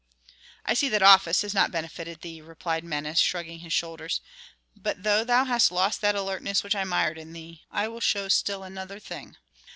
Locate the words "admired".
6.81-7.19